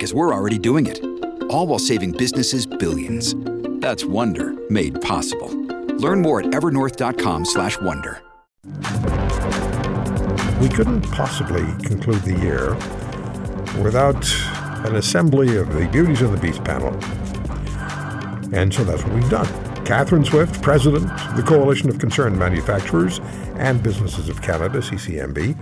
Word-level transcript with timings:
because 0.00 0.14
we're 0.14 0.32
already 0.32 0.56
doing 0.56 0.86
it. 0.86 0.98
All 1.50 1.66
while 1.66 1.78
saving 1.78 2.12
businesses 2.12 2.64
billions. 2.64 3.34
That's 3.82 4.02
Wonder 4.02 4.56
made 4.70 4.98
possible. 5.02 5.48
Learn 5.98 6.22
more 6.22 6.40
at 6.40 6.46
evernorth.com/wonder. 6.46 8.22
We 10.58 10.68
couldn't 10.70 11.02
possibly 11.12 11.66
conclude 11.86 12.22
the 12.22 12.38
year 12.40 12.72
without 13.84 14.26
an 14.86 14.96
assembly 14.96 15.58
of 15.58 15.70
the 15.74 15.86
Beauties 15.88 16.22
of 16.22 16.32
the 16.32 16.38
Beast 16.38 16.64
panel. 16.64 16.94
And 18.54 18.72
so 18.72 18.84
that's 18.84 19.04
what 19.04 19.14
we've 19.14 19.28
done. 19.28 19.48
Catherine 19.84 20.24
Swift, 20.24 20.62
President 20.62 21.10
of 21.10 21.36
the 21.36 21.42
Coalition 21.42 21.90
of 21.90 21.98
Concerned 21.98 22.38
Manufacturers 22.38 23.20
and 23.56 23.82
Businesses 23.82 24.30
of 24.30 24.40
Canada, 24.40 24.80
CCMB, 24.80 25.56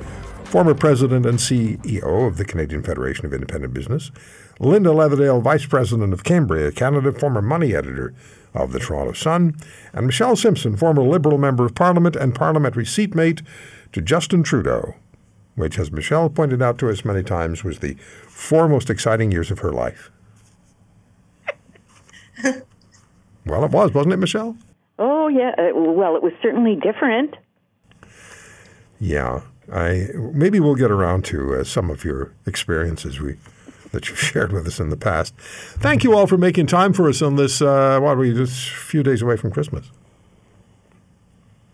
former 0.48 0.75
President 0.75 1.27
and 1.27 1.38
CEO 1.38 2.27
of 2.27 2.38
the 2.38 2.45
Canadian 2.45 2.83
Federation 2.83 3.27
of 3.27 3.34
Independent 3.34 3.75
Business, 3.75 4.11
Linda 4.59 4.88
Leatherdale, 4.88 5.43
Vice 5.43 5.66
President 5.66 6.15
of 6.15 6.24
Cambria, 6.24 6.73
Canada, 6.73 7.12
former 7.12 7.43
money 7.43 7.74
editor 7.74 8.15
of 8.55 8.73
the 8.73 8.79
Toronto 8.79 9.13
Sun, 9.13 9.57
and 9.93 10.07
Michelle 10.07 10.37
Simson, 10.37 10.74
former 10.74 11.02
Liberal 11.02 11.37
Member 11.37 11.66
of 11.66 11.74
Parliament 11.74 12.16
and 12.16 12.35
parliamentary 12.35 12.87
seatmate 12.87 13.43
to 13.93 14.01
Justin 14.01 14.43
Trudeau, 14.43 14.95
which, 15.55 15.79
as 15.79 15.93
Michelle 15.93 16.30
pointed 16.30 16.62
out 16.62 16.79
to 16.79 16.88
us 16.88 17.05
many 17.05 17.23
times, 17.23 17.62
was 17.62 17.80
the 17.80 17.95
four 18.27 18.71
most 18.71 18.88
exciting 18.88 19.30
years 19.30 19.51
of 19.51 19.59
her 19.59 19.71
life. 19.71 20.10
well, 23.45 23.65
it 23.65 23.71
was, 23.71 23.93
wasn't 23.93 24.15
it, 24.15 24.18
Michelle? 24.18 24.57
Oh, 24.99 25.29
yeah. 25.29 25.51
Uh, 25.59 25.74
well, 25.74 26.16
it 26.16 26.23
was 26.23 26.33
certainly 26.40 26.74
different. 26.74 27.37
Yeah. 28.99 29.43
I 29.73 30.09
maybe 30.15 30.61
we'll 30.61 30.74
get 30.74 30.91
around 30.91 31.24
to 31.27 31.55
uh, 31.55 31.65
some 31.65 31.91
of 31.91 32.05
your 32.05 32.33
experiences 32.47 33.21
we 33.21 33.37
that 33.93 34.09
you've 34.09 34.19
shared 34.33 34.52
with 34.52 34.66
us 34.66 34.80
in 34.80 34.91
the 34.91 34.97
past. 34.97 35.35
Thank 35.37 36.05
you 36.05 36.16
all 36.16 36.27
for 36.27 36.38
making 36.38 36.66
time 36.66 36.93
for 36.93 37.09
us 37.09 37.23
on 37.23 37.37
this. 37.37 37.61
Uh, 37.61 37.99
what 38.01 38.13
are 38.13 38.16
we 38.16 38.33
just 38.33 38.71
a 38.71 38.74
few 38.74 39.02
days 39.02 39.23
away 39.23 39.37
from 39.37 39.51
Christmas? 39.51 39.91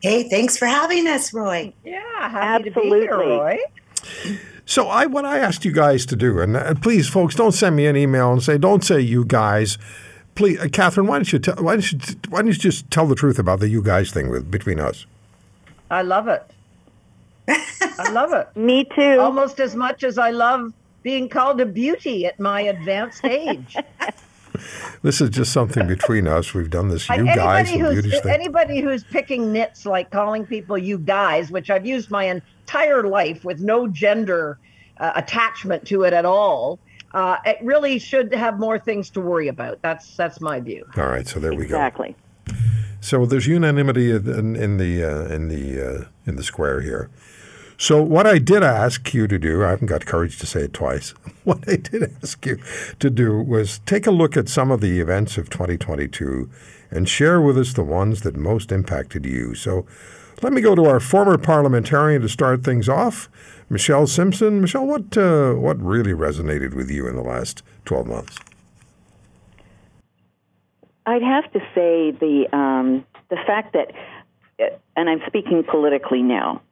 Hey, 0.00 0.28
thanks 0.28 0.58
for 0.58 0.66
having 0.66 1.06
us, 1.06 1.32
Roy. 1.32 1.72
Yeah, 1.84 2.00
happy 2.28 2.68
Absolutely. 2.68 2.90
to 2.90 2.94
be 2.94 3.00
here, 3.00 3.18
Roy. 3.18 3.58
So 4.66 4.88
I 4.88 5.06
what 5.06 5.24
I 5.24 5.38
asked 5.38 5.64
you 5.64 5.72
guys 5.72 6.06
to 6.06 6.16
do, 6.16 6.40
and 6.40 6.56
uh, 6.56 6.74
please, 6.74 7.08
folks, 7.08 7.34
don't 7.34 7.52
send 7.52 7.76
me 7.76 7.86
an 7.86 7.96
email 7.96 8.32
and 8.32 8.42
say 8.42 8.58
don't 8.58 8.84
say 8.84 9.00
you 9.00 9.24
guys. 9.24 9.78
Please, 10.34 10.58
uh, 10.58 10.68
Catherine, 10.72 11.06
why 11.06 11.18
don't 11.18 11.32
you 11.32 11.38
tell, 11.38 11.56
why 11.56 11.74
don't 11.76 11.92
you 11.92 11.98
why 12.28 12.40
don't 12.40 12.48
you 12.48 12.54
just 12.54 12.90
tell 12.90 13.06
the 13.06 13.14
truth 13.14 13.38
about 13.38 13.60
the 13.60 13.68
you 13.68 13.82
guys 13.82 14.10
thing 14.10 14.30
with 14.30 14.50
between 14.50 14.80
us? 14.80 15.06
I 15.90 16.02
love 16.02 16.28
it. 16.28 16.50
I 17.48 18.10
love 18.12 18.32
it. 18.32 18.48
Me 18.56 18.84
too. 18.84 19.18
Almost 19.20 19.60
as 19.60 19.74
much 19.74 20.04
as 20.04 20.18
I 20.18 20.30
love 20.30 20.72
being 21.02 21.28
called 21.28 21.60
a 21.60 21.66
beauty 21.66 22.26
at 22.26 22.40
my 22.40 22.62
advanced 22.62 23.24
age. 23.24 23.76
this 25.02 25.20
is 25.20 25.30
just 25.30 25.52
something 25.52 25.86
between 25.86 26.26
us. 26.26 26.54
We've 26.54 26.70
done 26.70 26.88
this. 26.88 27.08
You 27.08 27.14
anybody 27.16 27.78
guys, 27.78 28.04
who's, 28.04 28.26
anybody 28.26 28.80
who's 28.80 29.04
picking 29.04 29.52
nits, 29.52 29.84
like 29.84 30.10
calling 30.10 30.46
people 30.46 30.78
you 30.78 30.98
guys, 30.98 31.50
which 31.50 31.70
I've 31.70 31.86
used 31.86 32.10
my 32.10 32.24
entire 32.24 33.06
life 33.06 33.44
with 33.44 33.60
no 33.60 33.86
gender 33.86 34.58
uh, 34.98 35.12
attachment 35.14 35.86
to 35.88 36.04
it 36.04 36.12
at 36.12 36.24
all. 36.24 36.78
Uh, 37.12 37.36
it 37.44 37.58
really 37.62 37.98
should 37.98 38.34
have 38.34 38.58
more 38.58 38.78
things 38.78 39.10
to 39.10 39.20
worry 39.20 39.48
about. 39.48 39.80
That's 39.82 40.16
that's 40.16 40.40
my 40.40 40.58
view. 40.58 40.84
All 40.96 41.06
right, 41.06 41.26
so 41.28 41.38
there 41.38 41.52
we 41.52 41.58
go. 41.58 41.76
Exactly. 41.76 42.16
So 43.00 43.26
there's 43.26 43.46
unanimity 43.46 44.10
in, 44.10 44.56
in 44.56 44.78
the 44.78 45.04
uh, 45.04 45.26
in 45.26 45.48
the 45.48 45.80
uh, 45.80 46.04
in 46.26 46.36
the 46.36 46.42
square 46.42 46.80
here. 46.80 47.10
So 47.76 48.02
what 48.02 48.26
I 48.26 48.38
did 48.38 48.62
ask 48.62 49.12
you 49.12 49.26
to 49.26 49.38
do, 49.38 49.64
I 49.64 49.70
haven't 49.70 49.88
got 49.88 50.06
courage 50.06 50.38
to 50.38 50.46
say 50.46 50.60
it 50.62 50.72
twice. 50.72 51.14
What 51.44 51.68
I 51.68 51.76
did 51.76 52.10
ask 52.22 52.46
you 52.46 52.58
to 53.00 53.10
do 53.10 53.38
was 53.38 53.80
take 53.80 54.06
a 54.06 54.10
look 54.10 54.34
at 54.34 54.48
some 54.48 54.70
of 54.70 54.80
the 54.80 54.98
events 54.98 55.36
of 55.36 55.50
2022 55.50 56.48
and 56.90 57.06
share 57.06 57.38
with 57.38 57.58
us 57.58 57.74
the 57.74 57.82
ones 57.82 58.22
that 58.22 58.34
most 58.34 58.72
impacted 58.72 59.26
you. 59.26 59.54
So 59.54 59.84
let 60.42 60.54
me 60.54 60.62
go 60.62 60.74
to 60.74 60.86
our 60.86 61.00
former 61.00 61.36
parliamentarian 61.36 62.22
to 62.22 62.30
start 62.30 62.64
things 62.64 62.88
off, 62.88 63.28
Michelle 63.68 64.06
Simson. 64.06 64.62
Michelle, 64.62 64.86
what 64.86 65.18
uh, 65.18 65.52
what 65.52 65.78
really 65.82 66.12
resonated 66.12 66.74
with 66.74 66.90
you 66.90 67.06
in 67.06 67.14
the 67.14 67.22
last 67.22 67.62
12 67.84 68.06
months? 68.06 68.38
I'd 71.06 71.22
have 71.22 71.52
to 71.52 71.60
say 71.74 72.10
the 72.12 72.46
um, 72.56 73.04
the 73.28 73.36
fact 73.46 73.74
that, 73.74 73.92
uh, 74.58 74.76
and 74.96 75.10
I'm 75.10 75.20
speaking 75.26 75.62
politically 75.62 76.22
now, 76.22 76.62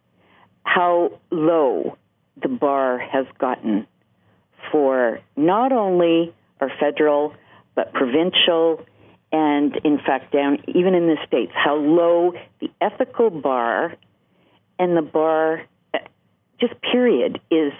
how 0.65 1.19
low 1.31 1.97
the 2.41 2.49
bar 2.49 2.99
has 2.99 3.27
gotten 3.39 3.87
for 4.71 5.21
not 5.37 5.73
only 5.73 6.34
our 6.61 6.71
federal 6.81 7.34
but 7.75 7.93
provincial 7.93 8.84
and 9.33 9.77
in 9.84 9.99
fact 9.99 10.33
down 10.33 10.59
even 10.69 10.95
in 10.95 11.06
the 11.06 11.17
states 11.27 11.53
how 11.55 11.77
low 11.77 12.33
the 12.61 12.71
ethical 12.81 13.31
bar 13.31 13.95
and 14.78 14.97
the 14.97 15.03
bar 15.03 15.62
just 16.61 16.75
period 16.81 17.41
is 17.50 17.73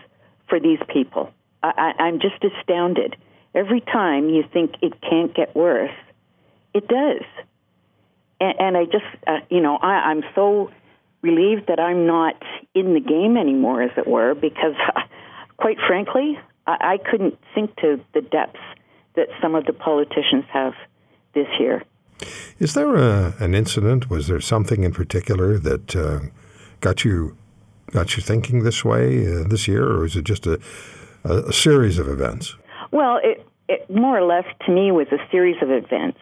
for 0.49 0.59
these 0.59 0.81
people 0.93 1.31
I, 1.63 1.73
I, 1.99 2.03
i'm 2.05 2.21
just 2.21 2.43
astounded 2.45 3.17
every 3.55 3.81
time 3.81 4.29
you 4.29 4.45
think 4.53 4.75
it 4.83 5.01
can't 5.01 5.35
get 5.35 5.55
worse 5.55 5.93
it 6.75 6.89
does. 6.89 7.23
And, 8.41 8.55
and 8.59 8.77
I 8.77 8.85
just, 8.85 9.05
uh, 9.27 9.39
you 9.51 9.61
know, 9.61 9.77
I, 9.77 10.11
I'm 10.11 10.23
so 10.35 10.71
relieved 11.23 11.69
that 11.69 11.81
I'm 11.81 12.07
not 12.07 12.35
in 12.75 12.95
the 12.95 13.01
game 13.01 13.37
anymore, 13.37 13.83
as 13.83 13.91
it 13.97 14.07
were, 14.07 14.35
because 14.35 14.75
quite 15.57 15.79
frankly, 15.87 16.39
I, 16.67 16.77
I 16.81 17.11
couldn't 17.11 17.39
sink 17.55 17.75
to 17.77 18.01
the 18.15 18.21
depths 18.21 18.61
that 19.15 19.29
some 19.41 19.55
of 19.55 19.67
the 19.67 19.73
politicians 19.73 20.45
have 20.53 20.75
this 21.35 21.49
year. 21.59 21.83
Is 22.59 22.75
there 22.75 22.95
a, 22.95 23.35
an 23.41 23.55
incident? 23.55 24.11
Was 24.11 24.27
there 24.29 24.41
something 24.41 24.85
in 24.85 24.93
particular 24.93 25.59
that 25.59 25.97
uh, 25.97 26.21
got 26.81 27.05
you 27.05 27.37
got 27.91 28.17
you 28.17 28.23
thinking 28.23 28.63
this 28.63 28.85
way 28.85 29.27
uh, 29.27 29.45
this 29.47 29.67
year, 29.69 29.85
or 29.85 30.05
is 30.05 30.17
it 30.17 30.25
just 30.25 30.47
a, 30.47 30.61
a, 31.25 31.39
a 31.49 31.53
series 31.53 31.99
of 31.99 32.09
events? 32.09 32.57
Well, 32.91 33.19
it, 33.23 33.47
it 33.69 33.91
more 33.91 34.19
or 34.19 34.25
less 34.25 34.45
to 34.67 34.73
me 34.73 34.93
was 34.93 35.09
a 35.11 35.19
series 35.31 35.57
of 35.63 35.71
events 35.71 36.19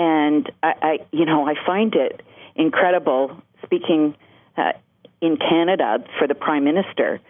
and 0.00 0.50
I, 0.62 0.72
I 0.82 0.98
you 1.12 1.24
know, 1.24 1.46
I 1.46 1.54
find 1.66 1.94
it 1.94 2.22
incredible 2.56 3.36
speaking 3.70 4.16
uh, 4.56 4.72
in 5.20 5.36
Canada 5.36 6.04
for 6.18 6.26
the 6.26 6.34
Prime 6.34 6.64
Minister. 6.64 7.20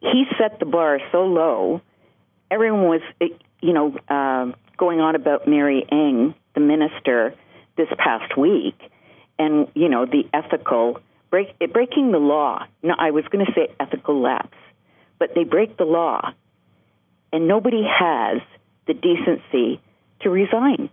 He 0.00 0.24
set 0.38 0.60
the 0.60 0.66
bar 0.66 1.00
so 1.10 1.24
low. 1.24 1.80
Everyone 2.50 2.84
was, 2.84 3.00
you 3.60 3.72
know, 3.72 3.96
uh, 4.08 4.52
going 4.76 5.00
on 5.00 5.14
about 5.14 5.48
Mary 5.48 5.84
Ng, 5.90 6.34
the 6.54 6.60
minister, 6.60 7.34
this 7.76 7.88
past 7.98 8.36
week, 8.36 8.78
and 9.38 9.68
you 9.74 9.88
know 9.88 10.04
the 10.04 10.28
ethical 10.34 11.00
break, 11.30 11.56
breaking 11.72 12.12
the 12.12 12.18
law. 12.18 12.66
No, 12.82 12.94
I 12.98 13.10
was 13.10 13.24
going 13.30 13.44
to 13.46 13.52
say 13.52 13.68
ethical 13.80 14.20
lapse, 14.20 14.56
but 15.18 15.30
they 15.34 15.44
break 15.44 15.78
the 15.78 15.84
law, 15.84 16.32
and 17.32 17.48
nobody 17.48 17.82
has 17.82 18.42
the 18.86 18.94
decency 18.94 19.80
to 20.20 20.30
resign. 20.30 20.90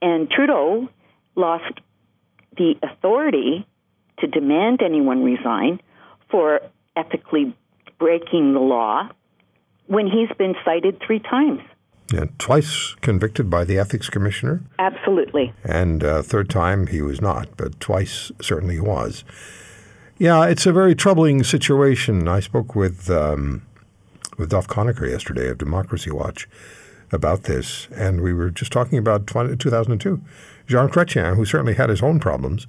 And 0.00 0.30
Trudeau 0.30 0.88
lost 1.36 1.80
the 2.56 2.74
authority 2.82 3.66
to 4.18 4.26
demand 4.26 4.80
anyone 4.82 5.22
resign 5.22 5.80
for 6.30 6.60
ethically 6.96 7.54
breaking 7.98 8.54
the 8.54 8.60
law 8.60 9.08
when 9.86 10.06
he's 10.06 10.34
been 10.38 10.54
cited 10.64 11.00
three 11.04 11.18
times. 11.20 11.60
Yeah, 12.12 12.26
twice 12.38 12.94
convicted 13.00 13.48
by 13.48 13.64
the 13.64 13.78
ethics 13.78 14.10
commissioner. 14.10 14.62
Absolutely. 14.78 15.52
And 15.64 16.04
uh, 16.04 16.22
third 16.22 16.50
time 16.50 16.86
he 16.86 17.00
was 17.00 17.20
not, 17.20 17.56
but 17.56 17.80
twice 17.80 18.30
certainly 18.42 18.78
was. 18.78 19.24
Yeah, 20.18 20.44
it's 20.44 20.66
a 20.66 20.72
very 20.72 20.94
troubling 20.94 21.42
situation. 21.42 22.28
I 22.28 22.40
spoke 22.40 22.74
with 22.74 23.10
um, 23.10 23.62
with 24.38 24.50
Duff 24.50 24.66
Conacher 24.66 25.08
yesterday 25.08 25.48
of 25.48 25.58
Democracy 25.58 26.10
Watch, 26.10 26.48
about 27.14 27.44
this, 27.44 27.88
and 27.94 28.20
we 28.20 28.32
were 28.32 28.50
just 28.50 28.72
talking 28.72 28.98
about 28.98 29.26
20, 29.26 29.56
2002. 29.56 30.20
Jean 30.66 30.88
Chrétien, 30.88 31.36
who 31.36 31.44
certainly 31.44 31.74
had 31.74 31.90
his 31.90 32.02
own 32.02 32.18
problems, 32.20 32.66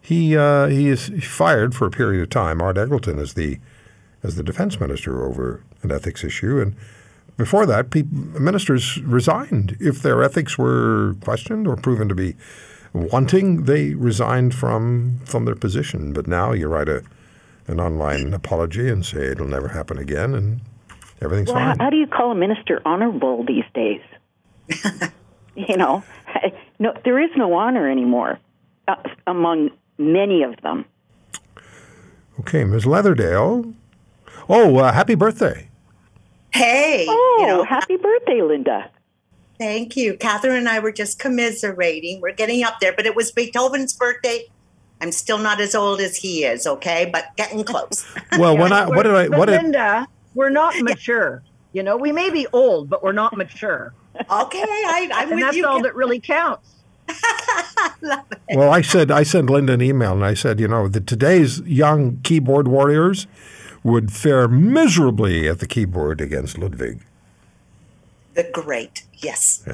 he 0.00 0.36
uh, 0.36 0.66
he 0.66 0.88
is 0.88 1.10
fired 1.24 1.74
for 1.74 1.86
a 1.86 1.90
period 1.90 2.22
of 2.22 2.30
time. 2.30 2.60
Art 2.60 2.76
Eggleton 2.76 3.18
as 3.20 3.34
the 3.34 3.58
as 4.22 4.36
the 4.36 4.42
defense 4.42 4.80
minister 4.80 5.24
over 5.24 5.62
an 5.82 5.90
ethics 5.92 6.24
issue, 6.24 6.60
and 6.60 6.74
before 7.36 7.66
that, 7.66 7.92
ministers 8.12 8.98
resigned 9.02 9.76
if 9.80 10.02
their 10.02 10.22
ethics 10.22 10.56
were 10.56 11.16
questioned 11.20 11.66
or 11.66 11.76
proven 11.76 12.08
to 12.08 12.14
be 12.14 12.36
wanting. 12.92 13.64
They 13.64 13.94
resigned 13.94 14.54
from 14.54 15.20
from 15.24 15.44
their 15.44 15.56
position. 15.56 16.12
But 16.12 16.26
now 16.26 16.52
you 16.52 16.68
write 16.68 16.88
a 16.88 17.02
an 17.66 17.80
online 17.80 18.34
apology 18.34 18.88
and 18.88 19.04
say 19.04 19.26
it'll 19.26 19.48
never 19.48 19.68
happen 19.68 19.98
again, 19.98 20.34
and 20.34 20.60
everything's 21.20 21.48
Well, 21.48 21.58
how, 21.58 21.70
fine. 21.70 21.78
how 21.78 21.90
do 21.90 21.96
you 21.96 22.06
call 22.06 22.32
a 22.32 22.34
minister 22.34 22.80
honorable 22.84 23.44
these 23.44 23.64
days? 23.74 24.00
you 25.56 25.76
know, 25.76 26.02
no, 26.78 26.94
there 27.04 27.18
is 27.20 27.30
no 27.36 27.54
honor 27.54 27.88
anymore 27.88 28.38
uh, 28.88 28.96
among 29.26 29.70
many 29.98 30.42
of 30.42 30.60
them. 30.62 30.84
Okay, 32.40 32.64
Ms. 32.64 32.84
Leatherdale. 32.84 33.74
Oh, 34.48 34.76
uh, 34.76 34.92
happy 34.92 35.14
birthday! 35.14 35.68
Hey, 36.52 37.06
Oh, 37.08 37.38
you 37.40 37.46
know, 37.46 37.64
happy 37.64 37.96
birthday, 37.96 38.42
Linda! 38.42 38.90
thank 39.58 39.96
you. 39.96 40.16
Catherine 40.16 40.56
and 40.56 40.68
I 40.68 40.80
were 40.80 40.90
just 40.92 41.18
commiserating. 41.20 42.20
We're 42.20 42.32
getting 42.32 42.64
up 42.64 42.80
there, 42.80 42.92
but 42.92 43.06
it 43.06 43.14
was 43.14 43.30
Beethoven's 43.30 43.92
birthday. 43.92 44.46
I'm 45.00 45.12
still 45.12 45.38
not 45.38 45.60
as 45.60 45.74
old 45.76 46.00
as 46.00 46.16
he 46.16 46.44
is, 46.44 46.66
okay, 46.66 47.08
but 47.12 47.26
getting 47.36 47.62
close. 47.64 48.04
Well, 48.38 48.56
when 48.58 48.72
I 48.72 48.86
what 48.88 49.04
did 49.04 49.14
I 49.14 49.28
But 49.28 49.38
what 49.38 49.46
did 49.46 49.62
Linda, 49.62 50.06
we're 50.34 50.50
not 50.50 50.74
mature. 50.80 51.42
You 51.72 51.82
know, 51.82 51.96
we 51.96 52.12
may 52.12 52.30
be 52.30 52.46
old, 52.52 52.88
but 52.88 53.02
we're 53.02 53.12
not 53.12 53.36
mature. 53.36 53.92
okay, 54.30 54.62
I, 54.62 55.08
I'm 55.12 55.22
And 55.28 55.36
with 55.36 55.40
that's 55.40 55.56
you. 55.56 55.66
all 55.66 55.82
that 55.82 55.94
really 55.94 56.20
counts. 56.20 56.70
Well, 58.54 58.70
I 58.70 58.82
said 58.82 59.10
I 59.10 59.22
sent 59.22 59.48
Linda 59.50 59.72
an 59.72 59.82
email 59.82 60.12
and 60.12 60.24
I 60.24 60.34
said, 60.34 60.60
you 60.60 60.68
know, 60.68 60.86
that 60.88 61.06
today's 61.06 61.60
young 61.62 62.18
keyboard 62.22 62.68
warriors 62.68 63.26
would 63.82 64.12
fare 64.12 64.46
miserably 64.48 65.48
at 65.48 65.58
the 65.60 65.66
keyboard 65.66 66.20
against 66.20 66.58
Ludwig. 66.58 67.00
the 68.34 68.48
great, 68.52 69.04
yes. 69.18 69.66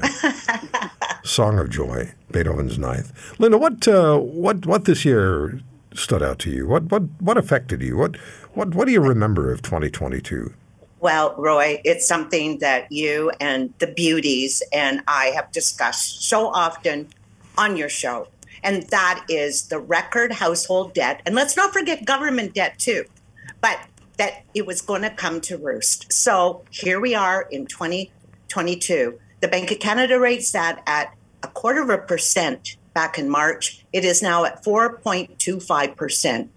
Song 1.23 1.59
of 1.59 1.69
Joy, 1.69 2.11
Beethoven's 2.31 2.77
Ninth. 2.79 3.11
Linda, 3.39 3.57
what 3.57 3.87
uh, 3.87 4.17
what 4.17 4.65
what 4.65 4.85
this 4.85 5.03
year 5.05 5.59
stood 5.93 6.23
out 6.23 6.39
to 6.39 6.49
you? 6.49 6.67
What 6.67 6.91
what 6.91 7.03
what 7.19 7.37
affected 7.37 7.81
you? 7.81 7.97
What 7.97 8.15
what 8.53 8.73
what 8.75 8.85
do 8.85 8.91
you 8.91 9.01
remember 9.01 9.51
of 9.51 9.61
2022? 9.61 10.53
Well, 10.99 11.33
Roy, 11.35 11.81
it's 11.83 12.07
something 12.07 12.59
that 12.59 12.91
you 12.91 13.31
and 13.39 13.73
the 13.79 13.87
beauties 13.87 14.61
and 14.71 15.01
I 15.07 15.31
have 15.35 15.51
discussed 15.51 16.23
so 16.29 16.47
often 16.47 17.07
on 17.57 17.75
your 17.75 17.89
show. 17.89 18.27
And 18.63 18.83
that 18.89 19.25
is 19.27 19.67
the 19.67 19.79
record 19.79 20.33
household 20.33 20.93
debt. 20.93 21.21
And 21.25 21.33
let's 21.33 21.57
not 21.57 21.73
forget 21.73 22.05
government 22.05 22.53
debt, 22.53 22.77
too, 22.77 23.05
but 23.61 23.79
that 24.17 24.43
it 24.53 24.67
was 24.67 24.81
going 24.81 25.01
to 25.01 25.09
come 25.09 25.41
to 25.41 25.57
roost. 25.57 26.13
So 26.13 26.63
here 26.69 26.99
we 26.99 27.15
are 27.15 27.47
in 27.49 27.65
2022. 27.65 29.19
The 29.39 29.47
Bank 29.47 29.71
of 29.71 29.79
Canada 29.79 30.19
rates 30.19 30.51
that 30.51 30.83
at 30.85 31.15
a 31.41 31.47
quarter 31.47 31.81
of 31.81 31.89
a 31.89 31.97
percent 31.97 32.77
back 32.93 33.17
in 33.17 33.27
March. 33.29 33.80
It 33.93 34.05
is 34.05 34.21
now 34.21 34.45
at 34.45 34.63
4.25%. 34.63 36.49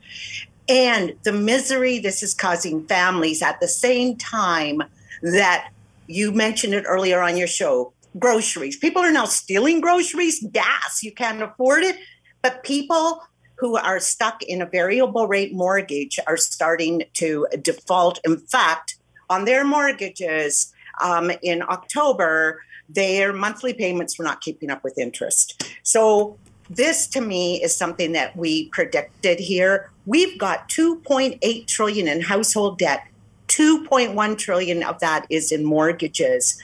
And 0.68 1.14
the 1.24 1.32
misery 1.32 1.98
this 1.98 2.22
is 2.22 2.32
causing 2.34 2.86
families 2.86 3.42
at 3.42 3.60
the 3.60 3.68
same 3.68 4.16
time 4.16 4.82
that 5.22 5.70
you 6.06 6.32
mentioned 6.32 6.74
it 6.74 6.84
earlier 6.86 7.20
on 7.20 7.36
your 7.36 7.46
show 7.46 7.92
groceries. 8.18 8.76
People 8.76 9.02
are 9.02 9.12
now 9.12 9.24
stealing 9.24 9.80
groceries, 9.80 10.44
gas, 10.52 11.02
you 11.02 11.12
can't 11.12 11.42
afford 11.42 11.82
it. 11.82 11.98
But 12.42 12.62
people 12.62 13.22
who 13.56 13.76
are 13.76 14.00
stuck 14.00 14.42
in 14.42 14.60
a 14.60 14.66
variable 14.66 15.26
rate 15.26 15.54
mortgage 15.54 16.18
are 16.26 16.36
starting 16.36 17.04
to 17.14 17.46
default. 17.62 18.20
In 18.24 18.38
fact, 18.38 18.96
on 19.30 19.44
their 19.44 19.64
mortgages 19.64 20.72
um, 21.02 21.30
in 21.42 21.62
October, 21.62 22.62
their 22.88 23.32
monthly 23.32 23.72
payments 23.72 24.18
were 24.18 24.24
not 24.24 24.40
keeping 24.40 24.70
up 24.70 24.84
with 24.84 24.98
interest. 24.98 25.64
So, 25.82 26.38
this 26.70 27.06
to 27.08 27.20
me 27.20 27.62
is 27.62 27.76
something 27.76 28.12
that 28.12 28.36
we 28.36 28.68
predicted 28.68 29.38
here. 29.38 29.90
We've 30.06 30.38
got 30.38 30.68
2.8 30.68 31.66
trillion 31.66 32.08
in 32.08 32.22
household 32.22 32.78
debt. 32.78 33.06
2.1 33.48 34.38
trillion 34.38 34.82
of 34.82 34.98
that 35.00 35.26
is 35.28 35.52
in 35.52 35.64
mortgages. 35.64 36.60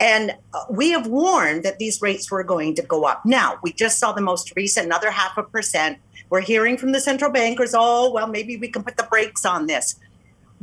And 0.00 0.34
uh, 0.52 0.64
we 0.68 0.90
have 0.90 1.06
warned 1.06 1.62
that 1.64 1.78
these 1.78 2.02
rates 2.02 2.30
were 2.30 2.42
going 2.42 2.74
to 2.74 2.82
go 2.82 3.04
up. 3.04 3.24
Now, 3.24 3.58
we 3.62 3.72
just 3.72 3.98
saw 3.98 4.12
the 4.12 4.20
most 4.20 4.52
recent, 4.56 4.86
another 4.86 5.10
half 5.10 5.38
a 5.38 5.42
percent. 5.44 5.98
We're 6.30 6.40
hearing 6.40 6.76
from 6.76 6.92
the 6.92 7.00
central 7.00 7.30
bankers, 7.30 7.74
oh, 7.74 8.10
well, 8.10 8.26
maybe 8.26 8.56
we 8.56 8.68
can 8.68 8.82
put 8.82 8.96
the 8.96 9.04
brakes 9.04 9.44
on 9.44 9.66
this. 9.66 9.94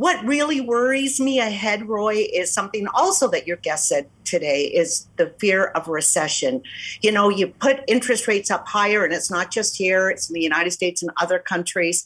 What 0.02 0.26
really 0.26 0.60
worries 0.62 1.20
me 1.20 1.38
ahead, 1.38 1.88
Roy, 1.88 2.26
is 2.34 2.52
something 2.52 2.88
also 2.96 3.28
that 3.28 3.46
your 3.46 3.58
guest 3.58 3.88
said 3.88 4.10
today 4.24 4.64
is 4.64 5.08
the 5.18 5.32
fear 5.40 5.66
of 5.66 5.88
recession. 5.88 6.64
You 7.04 7.12
know, 7.12 7.30
you 7.30 7.50
put 7.50 7.82
interest 7.88 8.28
rates 8.28 8.50
up 8.50 8.68
higher, 8.68 9.06
and 9.06 9.14
it's 9.14 9.30
not 9.30 9.52
just 9.52 9.78
here, 9.78 10.10
it's 10.10 10.28
in 10.28 10.34
the 10.34 10.42
United 10.42 10.72
States 10.72 11.04
and 11.04 11.12
other 11.18 11.38
countries, 11.38 12.04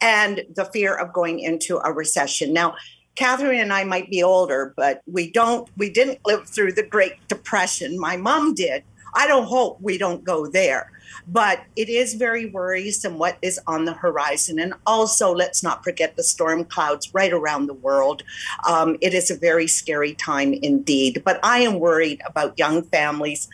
and 0.00 0.42
the 0.56 0.64
fear 0.64 0.96
of 0.96 1.12
going 1.12 1.38
into 1.38 1.78
a 1.84 1.92
recession. 1.92 2.52
Now, 2.52 2.74
Catherine 3.14 3.60
and 3.60 3.72
I 3.72 3.84
might 3.84 4.10
be 4.10 4.24
older, 4.24 4.74
but 4.76 5.02
we 5.06 5.30
don't 5.30 5.70
we 5.76 5.88
didn't 5.88 6.18
live 6.26 6.48
through 6.48 6.72
the 6.72 6.82
Great 6.82 7.28
Depression. 7.28 7.96
My 7.96 8.16
mom 8.16 8.54
did. 8.54 8.82
I 9.14 9.28
don't 9.28 9.46
hope 9.46 9.78
we 9.80 9.98
don't 9.98 10.24
go 10.24 10.48
there. 10.48 10.90
But 11.28 11.64
it 11.74 11.88
is 11.88 12.14
very 12.14 12.46
worrisome 12.46 13.18
what 13.18 13.38
is 13.42 13.58
on 13.66 13.84
the 13.84 13.94
horizon. 13.94 14.58
And 14.58 14.74
also, 14.86 15.34
let's 15.34 15.62
not 15.62 15.82
forget 15.82 16.16
the 16.16 16.22
storm 16.22 16.64
clouds 16.64 17.12
right 17.12 17.32
around 17.32 17.66
the 17.66 17.74
world. 17.74 18.22
Um, 18.68 18.96
it 19.00 19.12
is 19.12 19.30
a 19.30 19.36
very 19.36 19.66
scary 19.66 20.14
time 20.14 20.52
indeed. 20.54 21.22
But 21.24 21.40
I 21.42 21.60
am 21.60 21.80
worried 21.80 22.22
about 22.24 22.58
young 22.58 22.82
families. 22.82 23.48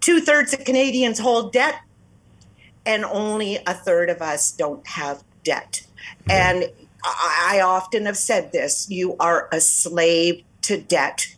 Two 0.00 0.20
thirds 0.20 0.52
of 0.52 0.64
Canadians 0.64 1.18
hold 1.18 1.52
debt, 1.52 1.80
and 2.84 3.04
only 3.04 3.56
a 3.66 3.74
third 3.74 4.10
of 4.10 4.22
us 4.22 4.52
don't 4.52 4.86
have 4.86 5.24
debt. 5.42 5.86
And 6.28 6.64
I 7.02 7.38
I 7.50 7.60
often 7.60 8.06
have 8.06 8.16
said 8.16 8.52
this 8.52 8.90
you 8.90 9.16
are 9.18 9.48
a 9.50 9.60
slave 9.60 10.44
to 10.62 10.78
debt. 10.78 11.34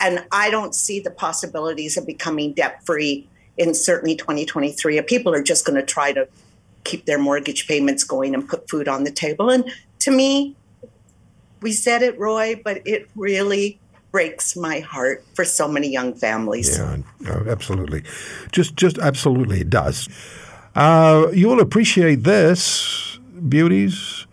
And 0.00 0.26
I 0.30 0.50
don't 0.50 0.74
see 0.74 1.00
the 1.00 1.10
possibilities 1.10 1.96
of 1.96 2.06
becoming 2.06 2.52
debt 2.52 2.84
free 2.84 3.28
in 3.56 3.74
certainly 3.74 4.16
2023. 4.16 5.00
People 5.02 5.34
are 5.34 5.42
just 5.42 5.64
going 5.64 5.76
to 5.76 5.86
try 5.86 6.12
to 6.12 6.28
keep 6.84 7.06
their 7.06 7.18
mortgage 7.18 7.66
payments 7.66 8.04
going 8.04 8.34
and 8.34 8.48
put 8.48 8.68
food 8.68 8.88
on 8.88 9.04
the 9.04 9.10
table. 9.10 9.50
And 9.50 9.64
to 10.00 10.10
me, 10.10 10.54
we 11.60 11.72
said 11.72 12.02
it, 12.02 12.18
Roy, 12.18 12.60
but 12.62 12.86
it 12.86 13.08
really 13.16 13.80
breaks 14.12 14.54
my 14.54 14.80
heart 14.80 15.24
for 15.34 15.44
so 15.44 15.66
many 15.66 15.88
young 15.88 16.14
families. 16.14 16.78
Yeah, 16.78 16.98
absolutely. 17.48 18.04
Just, 18.52 18.76
just 18.76 18.98
absolutely, 18.98 19.62
it 19.62 19.70
does. 19.70 20.08
Uh, 20.74 21.28
you 21.32 21.48
will 21.48 21.60
appreciate 21.60 22.22
this, 22.22 23.18
beauties. 23.48 24.26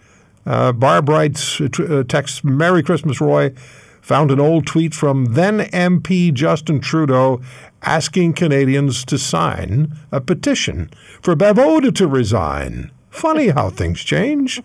Uh, 0.46 0.72
Barb 0.72 1.10
writes, 1.10 1.62
uh, 1.62 1.70
uh, 1.80 2.24
Merry 2.44 2.84
Christmas, 2.84 3.22
Roy. 3.22 3.54
Found 4.02 4.32
an 4.32 4.40
old 4.40 4.66
tweet 4.66 4.94
from 4.94 5.34
then 5.34 5.60
MP 5.60 6.34
Justin 6.34 6.80
Trudeau 6.80 7.42
asking 7.84 8.34
Canadians 8.34 9.06
to 9.06 9.18
sign 9.18 9.98
a 10.12 10.20
petition 10.20 10.90
for 11.22 11.36
Bev 11.36 11.58
Oda 11.58 11.92
to 11.94 12.08
resign. 12.08 12.92
Funny 13.10 13.50
how 13.50 13.70
things 13.70 14.02
change. 14.02 14.62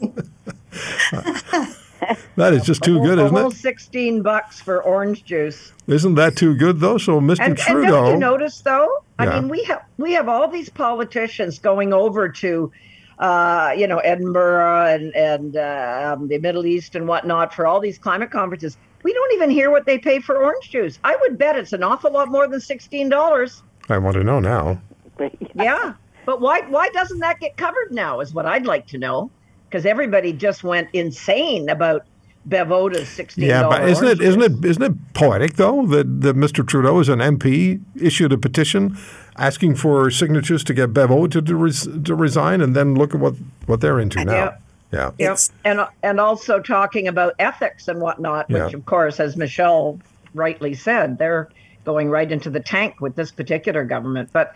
that 2.36 2.54
is 2.54 2.64
just 2.64 2.84
too 2.84 3.02
good, 3.02 3.20
isn't 3.20 3.36
it? 3.36 3.52
16 3.52 4.22
bucks 4.22 4.60
for 4.60 4.84
orange 4.84 5.24
juice. 5.24 5.72
Isn't 5.88 6.16
that 6.16 6.36
too 6.36 6.56
good, 6.56 6.80
though? 6.80 6.98
So, 6.98 7.20
Mr. 7.20 7.40
And, 7.40 7.42
and 7.42 7.58
Trudeau. 7.58 7.92
don't 7.92 8.14
you 8.14 8.18
notice 8.18 8.62
though? 8.62 9.04
I 9.20 9.40
mean, 9.40 9.50
we 9.50 9.64
have 9.66 9.86
we 9.98 10.14
have 10.14 10.28
all 10.28 10.48
these 10.48 10.70
politicians 10.70 11.60
going 11.60 11.94
over 11.94 12.28
to, 12.30 12.72
uh, 13.20 13.74
you 13.78 13.88
know, 13.88 13.98
Edinburgh 14.00 14.86
and 14.94 15.16
and 15.16 15.58
uh, 15.58 16.16
um, 16.16 16.28
the 16.28 16.40
Middle 16.40 16.66
East 16.66 16.96
and 16.96 17.08
whatnot 17.08 17.54
for 17.54 17.66
all 17.66 17.80
these 17.80 17.98
climate 17.98 18.32
conferences. 18.32 18.78
We 19.04 19.14
don't 19.14 19.34
even 19.34 19.50
hear 19.50 19.70
what 19.70 19.86
they 19.86 19.98
pay 19.98 20.20
for 20.20 20.38
orange 20.38 20.70
juice. 20.70 20.98
I 21.04 21.18
would 21.22 21.38
bet 21.38 21.58
it's 21.58 21.74
an 21.74 21.84
awful 21.84 22.12
lot 22.12 22.30
more 22.30 22.48
than 22.48 22.60
sixteen 22.60 23.10
dollars. 23.10 23.64
I 23.90 23.98
want 23.98 24.16
to 24.16 24.24
know 24.24 24.40
now. 24.40 24.82
Yeah, 25.56 25.94
but 26.26 26.42
why 26.42 26.62
why 26.62 26.90
doesn't 26.90 27.20
that 27.20 27.40
get 27.40 27.56
covered 27.56 27.92
now? 27.92 28.20
Is 28.20 28.34
what 28.34 28.46
I'd 28.46 28.66
like 28.66 28.88
to 28.88 28.98
know. 28.98 29.30
Because 29.70 29.86
everybody 29.86 30.34
just 30.34 30.64
went 30.64 30.90
insane 30.94 31.70
about 31.70 32.06
Bev 32.46 32.72
Oda's 32.72 33.08
sixteen. 33.10 33.46
Yeah, 33.46 33.64
but 33.64 33.88
isn't 33.88 34.08
it 34.08 34.22
isn't 34.22 34.42
it 34.42 34.66
isn't 34.66 34.84
it 34.84 35.14
poetic 35.14 35.54
though 35.54 35.86
that, 35.88 36.22
that 36.22 36.36
Mr. 36.36 36.66
Trudeau, 36.68 37.00
as 37.00 37.10
an 37.10 37.20
MP, 37.20 37.82
issued 37.96 38.34
a 38.34 38.38
petition 38.38 38.98
asking 39.38 39.76
for 39.76 40.12
signatures 40.12 40.64
to 40.66 40.74
get 40.74 40.94
Bevo 40.94 41.28
to 41.28 41.42
to, 41.42 41.56
res, 41.56 41.88
to 42.04 42.16
resign, 42.16 42.62
and 42.62 42.76
then 42.76 42.96
look 42.96 43.14
at 43.16 43.22
what 43.22 43.36
what 43.66 43.82
they're 43.82 44.00
into 44.00 44.24
now. 44.26 44.34
Yeah. 44.34 44.58
Yeah. 44.92 45.12
Yep. 45.18 45.38
And 45.66 45.88
and 46.04 46.20
also 46.20 46.60
talking 46.60 47.08
about 47.08 47.34
ethics 47.40 47.88
and 47.88 48.00
whatnot, 48.02 48.50
which 48.50 48.58
Yeah. 48.60 48.78
of 48.78 48.86
course, 48.86 49.20
as 49.20 49.36
Michelle 49.38 50.00
rightly 50.34 50.74
said, 50.74 51.18
they're 51.18 51.50
going 51.86 52.10
right 52.10 52.32
into 52.32 52.50
the 52.50 52.60
tank 52.60 53.02
with 53.02 53.16
this 53.16 53.32
particular 53.32 53.84
government. 53.86 54.30
But 54.32 54.54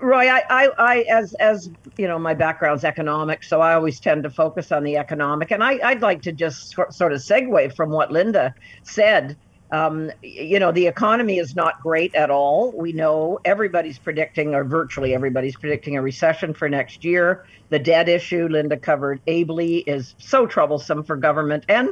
Roy, 0.00 0.28
I, 0.28 0.42
I, 0.50 0.68
I, 0.78 0.98
as 1.08 1.34
as 1.34 1.70
you 1.96 2.08
know, 2.08 2.18
my 2.18 2.34
background's 2.34 2.84
economics, 2.84 3.48
so 3.48 3.60
I 3.60 3.74
always 3.74 4.00
tend 4.00 4.24
to 4.24 4.30
focus 4.30 4.72
on 4.72 4.82
the 4.82 4.96
economic. 4.96 5.52
And 5.52 5.62
I, 5.62 5.78
I'd 5.84 6.02
like 6.02 6.22
to 6.22 6.32
just 6.32 6.70
sort 6.70 7.12
of 7.12 7.20
segue 7.20 7.74
from 7.76 7.90
what 7.90 8.10
Linda 8.10 8.54
said. 8.82 9.36
Um, 9.70 10.10
you 10.22 10.58
know, 10.58 10.72
the 10.72 10.86
economy 10.86 11.38
is 11.38 11.54
not 11.54 11.80
great 11.82 12.14
at 12.14 12.30
all. 12.30 12.72
We 12.72 12.92
know 12.92 13.38
everybody's 13.44 13.98
predicting, 13.98 14.54
or 14.54 14.64
virtually 14.64 15.14
everybody's 15.14 15.56
predicting, 15.56 15.96
a 15.96 16.02
recession 16.02 16.54
for 16.54 16.68
next 16.68 17.04
year. 17.04 17.44
The 17.68 17.78
debt 17.78 18.08
issue, 18.08 18.48
Linda 18.48 18.78
covered 18.78 19.20
ably, 19.26 19.78
is 19.78 20.14
so 20.18 20.46
troublesome 20.46 21.04
for 21.04 21.16
government 21.16 21.64
and 21.68 21.90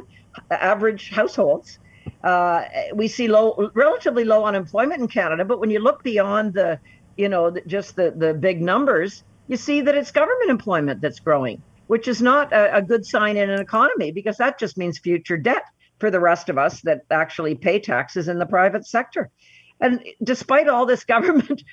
average 0.49 1.11
households. 1.11 1.77
Uh, 2.23 2.63
we 2.95 3.07
see 3.07 3.27
low, 3.27 3.69
relatively 3.75 4.23
low 4.23 4.45
unemployment 4.45 4.99
in 4.99 5.07
Canada, 5.07 5.45
but 5.45 5.59
when 5.59 5.69
you 5.69 5.79
look 5.79 6.03
beyond 6.03 6.53
the, 6.53 6.79
you 7.17 7.29
know, 7.29 7.55
just 7.67 7.95
the 7.95 8.11
the 8.11 8.33
big 8.33 8.61
numbers, 8.61 9.23
you 9.47 9.57
see 9.57 9.81
that 9.81 9.95
it's 9.95 10.11
government 10.11 10.49
employment 10.49 11.01
that's 11.01 11.19
growing, 11.19 11.61
which 11.87 12.07
is 12.07 12.21
not 12.21 12.53
a, 12.53 12.77
a 12.77 12.81
good 12.81 13.05
sign 13.05 13.37
in 13.37 13.49
an 13.49 13.59
economy 13.59 14.11
because 14.11 14.37
that 14.37 14.59
just 14.59 14.77
means 14.77 14.97
future 14.99 15.37
debt 15.37 15.63
for 15.99 16.11
the 16.11 16.19
rest 16.19 16.49
of 16.49 16.57
us 16.57 16.81
that 16.81 17.01
actually 17.09 17.55
pay 17.55 17.79
taxes 17.79 18.27
in 18.27 18.37
the 18.37 18.45
private 18.45 18.85
sector. 18.85 19.29
And 19.79 20.03
despite 20.23 20.67
all 20.67 20.85
this 20.85 21.03
government, 21.15 21.63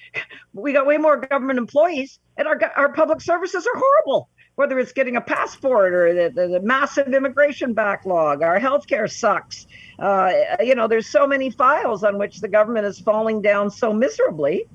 we 0.53 0.73
got 0.73 0.87
way 0.87 0.97
more 0.97 1.19
government 1.19 1.59
employees, 1.59 2.19
and 2.37 2.49
our 2.49 2.61
our 2.77 2.93
public 2.93 3.21
services 3.21 3.67
are 3.67 3.79
horrible 3.79 4.29
whether 4.57 4.79
it's 4.79 4.93
getting 4.93 5.17
a 5.17 5.21
passport 5.21 5.93
or 5.93 6.15
the, 6.15 6.31
the, 6.35 6.49
the 6.49 6.61
massive 6.61 7.13
immigration 7.13 7.75
backlog, 7.75 8.43
our 8.43 8.61
healthcare 8.61 9.11
sucks. 9.11 9.67
Uh, 9.99 10.33
you 10.61 10.75
know, 10.75 10.87
there's 10.87 11.09
so 11.09 11.27
many 11.27 11.51
files 11.51 12.05
on 12.05 12.19
which 12.19 12.41
the 12.41 12.49
government 12.49 12.87
is 12.87 13.01
falling 13.01 13.43
down 13.43 13.71
so 13.71 13.93
miserably. 13.93 14.67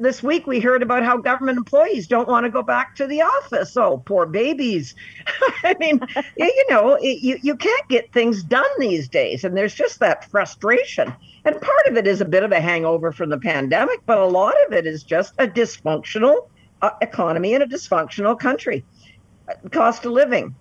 This 0.00 0.22
week 0.22 0.46
we 0.46 0.60
heard 0.60 0.82
about 0.82 1.04
how 1.04 1.18
government 1.18 1.56
employees 1.56 2.08
don't 2.08 2.28
want 2.28 2.44
to 2.44 2.50
go 2.50 2.62
back 2.62 2.96
to 2.96 3.06
the 3.06 3.22
office. 3.22 3.76
Oh, 3.76 4.02
poor 4.04 4.26
babies. 4.26 4.94
I 5.64 5.76
mean, 5.78 6.00
you 6.36 6.66
know, 6.68 6.98
you, 6.98 7.38
you 7.42 7.54
can't 7.54 7.88
get 7.88 8.12
things 8.12 8.42
done 8.42 8.68
these 8.78 9.08
days. 9.08 9.44
And 9.44 9.56
there's 9.56 9.74
just 9.74 10.00
that 10.00 10.28
frustration. 10.30 11.14
And 11.44 11.60
part 11.60 11.86
of 11.86 11.96
it 11.96 12.06
is 12.06 12.20
a 12.20 12.24
bit 12.24 12.42
of 12.42 12.50
a 12.50 12.60
hangover 12.60 13.12
from 13.12 13.30
the 13.30 13.38
pandemic, 13.38 14.00
but 14.04 14.18
a 14.18 14.26
lot 14.26 14.54
of 14.66 14.72
it 14.72 14.86
is 14.86 15.04
just 15.04 15.32
a 15.38 15.46
dysfunctional 15.46 16.48
uh, 16.82 16.90
economy 17.00 17.54
in 17.54 17.62
a 17.62 17.66
dysfunctional 17.66 18.38
country 18.38 18.84
cost 19.70 20.04
of 20.04 20.12
living, 20.12 20.54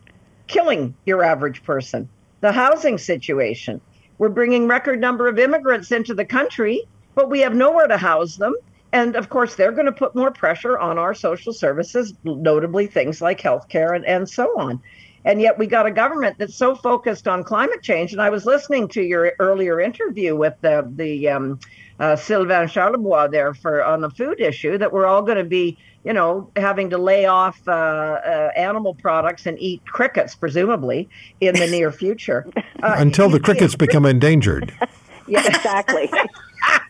killing 0.47 0.95
your 1.05 1.23
average 1.23 1.63
person, 1.63 2.09
the 2.41 2.51
housing 2.51 2.97
situation. 2.97 3.81
We're 4.17 4.29
bringing 4.29 4.67
record 4.67 4.99
number 4.99 5.27
of 5.27 5.37
immigrants 5.39 5.91
into 5.91 6.13
the 6.13 6.25
country, 6.25 6.83
but 7.15 7.29
we 7.29 7.41
have 7.41 7.53
nowhere 7.53 7.87
to 7.87 7.97
house 7.97 8.37
them. 8.37 8.55
And 8.93 9.15
of 9.15 9.29
course, 9.29 9.55
they're 9.55 9.71
going 9.71 9.85
to 9.85 9.91
put 9.91 10.15
more 10.15 10.31
pressure 10.31 10.77
on 10.77 10.97
our 10.97 11.13
social 11.13 11.53
services, 11.53 12.13
notably 12.23 12.87
things 12.87 13.21
like 13.21 13.41
healthcare 13.41 13.95
and, 13.95 14.05
and 14.05 14.29
so 14.29 14.57
on. 14.59 14.81
And 15.25 15.41
yet, 15.41 15.57
we 15.57 15.67
got 15.67 15.85
a 15.85 15.91
government 15.91 16.37
that's 16.37 16.55
so 16.55 16.73
focused 16.75 17.27
on 17.27 17.43
climate 17.43 17.83
change. 17.83 18.13
And 18.13 18.21
I 18.21 18.29
was 18.29 18.45
listening 18.45 18.87
to 18.89 19.01
your 19.01 19.33
earlier 19.39 19.81
interview 19.81 20.35
with 20.35 20.53
the 20.61 20.89
the 20.95 21.27
um, 21.29 21.59
uh, 21.99 22.15
Sylvain 22.15 22.67
Charlebois 22.67 23.29
there 23.31 23.53
for 23.53 23.83
on 23.83 24.01
the 24.01 24.09
food 24.09 24.39
issue 24.39 24.77
that 24.77 24.93
we're 24.93 25.05
all 25.05 25.21
going 25.21 25.37
to 25.37 25.43
be 25.43 25.77
you 26.07 26.13
know, 26.13 26.49
having 26.55 26.89
to 26.89 26.97
lay 26.97 27.25
off 27.25 27.59
uh, 27.67 27.71
uh, 27.71 28.51
animal 28.55 28.93
products 28.95 29.45
and 29.45 29.59
eat 29.59 29.85
crickets, 29.85 30.35
presumably, 30.35 31.09
in 31.41 31.53
the 31.55 31.67
near 31.67 31.91
future. 31.91 32.47
Uh, 32.83 32.93
Until 32.99 33.27
the 33.27 33.39
crickets 33.39 33.75
become 33.75 34.05
endangered. 34.05 34.71
yeah, 35.27 35.43
exactly. 35.47 36.11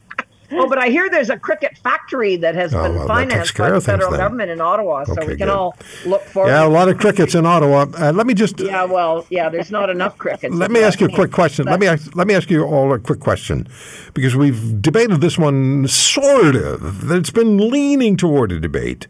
oh, 0.52 0.68
but 0.68 0.78
I 0.78 0.90
hear 0.90 1.10
there's 1.10 1.30
a 1.30 1.38
cricket 1.38 1.78
factory 1.78 2.36
that 2.38 2.56
has 2.56 2.74
oh, 2.74 2.84
been 2.84 2.96
well, 2.96 3.08
financed 3.08 3.58
by 3.58 3.70
the 3.70 3.82
federal 3.82 4.12
government 4.12 4.52
in 4.52 4.62
Ottawa, 4.62 5.04
so 5.04 5.14
okay, 5.14 5.22
we 5.22 5.28
can 5.36 5.48
good. 5.48 5.50
all 5.50 5.76
look 6.06 6.22
forward. 6.24 6.50
Yeah, 6.50 6.66
a 6.66 6.68
lot 6.68 6.90
of 6.90 6.98
crickets 6.98 7.36
in 7.36 7.46
Ottawa. 7.46 7.86
Uh, 7.98 8.12
let 8.14 8.28
me 8.28 8.34
just. 8.34 8.60
Yeah, 8.60 8.86
well, 8.86 9.26
yeah, 9.30 9.50
there's 9.50 9.72
not 9.72 9.90
enough 9.90 10.18
crickets. 10.18 10.54
Let 10.54 10.72
me 10.72 10.82
ask 10.82 11.00
you 11.00 11.08
a 11.08 11.12
quick 11.12 11.32
question. 11.32 11.66
Let 11.66 11.80
me 11.80 11.88
ask, 11.88 12.16
let 12.16 12.28
me 12.28 12.34
ask 12.34 12.50
you 12.50 12.64
all 12.64 12.94
a 12.94 13.00
quick 13.00 13.20
question, 13.20 13.68
because 14.14 14.36
we've 14.36 14.82
debated 14.82 15.22
this 15.22 15.38
one 15.38 15.88
sort 15.88 16.56
of. 16.56 17.12
It's 17.12 17.32
been 17.32 17.70
leaning 17.70 18.18
toward 18.18 18.52
a 18.52 18.60
debate. 18.60 19.08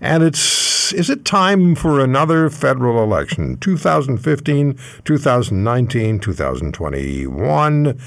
And 0.00 0.22
it's 0.22 0.92
is 0.92 1.10
it 1.10 1.24
time 1.24 1.74
for 1.74 2.00
another 2.00 2.50
federal 2.50 3.02
election? 3.02 3.56
2015, 3.58 4.78
2019, 5.04 6.20
2021. 6.20 8.00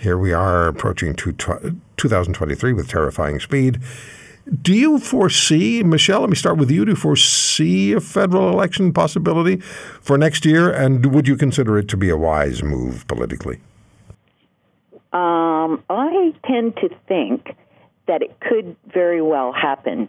Here 0.00 0.18
we 0.18 0.32
are 0.32 0.68
approaching 0.68 1.14
2023 2.00 2.72
with 2.72 2.88
terrifying 2.88 3.38
speed. 3.38 3.78
Do 4.62 4.72
you 4.72 4.98
foresee, 4.98 5.82
Michelle, 5.82 6.20
let 6.20 6.30
me 6.30 6.36
start 6.36 6.56
with 6.56 6.70
you, 6.70 6.84
do 6.84 6.92
you 6.92 6.96
foresee 6.96 7.92
a 7.92 8.00
federal 8.00 8.48
election 8.48 8.92
possibility 8.92 9.58
for 9.58 10.16
next 10.16 10.44
year? 10.44 10.70
And 10.70 11.14
would 11.14 11.28
you 11.28 11.36
consider 11.36 11.78
it 11.78 11.88
to 11.88 11.96
be 11.96 12.08
a 12.08 12.16
wise 12.16 12.62
move 12.62 13.06
politically? 13.06 13.60
Um, 15.12 15.82
I 15.90 16.32
tend 16.46 16.76
to 16.76 16.88
think 17.06 17.54
that 18.06 18.22
it 18.22 18.40
could 18.40 18.76
very 18.92 19.20
well 19.20 19.52
happen, 19.52 20.08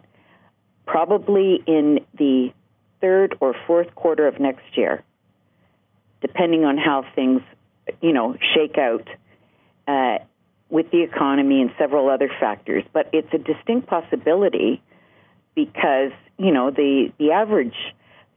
probably 0.86 1.62
in 1.66 2.00
the 2.16 2.52
third 3.00 3.36
or 3.40 3.54
fourth 3.66 3.94
quarter 3.94 4.26
of 4.26 4.40
next 4.40 4.76
year, 4.76 5.04
depending 6.20 6.64
on 6.64 6.78
how 6.78 7.04
things, 7.14 7.42
you 8.00 8.12
know, 8.12 8.36
shake 8.54 8.78
out 8.78 9.06
uh, 9.86 10.18
with 10.72 10.90
the 10.90 11.02
economy 11.02 11.60
and 11.60 11.70
several 11.78 12.08
other 12.08 12.30
factors. 12.40 12.82
But 12.92 13.08
it's 13.12 13.28
a 13.32 13.38
distinct 13.38 13.86
possibility 13.86 14.82
because 15.54 16.10
you 16.38 16.50
know 16.50 16.72
the 16.72 17.12
the 17.18 17.30
average 17.30 17.76